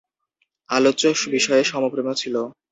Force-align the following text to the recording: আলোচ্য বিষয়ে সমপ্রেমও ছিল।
আলোচ্য 0.69 1.03
বিষয়ে 1.31 1.63
সমপ্রেমও 1.63 2.13
ছিল। 2.13 2.35